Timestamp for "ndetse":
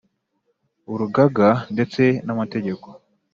1.73-2.03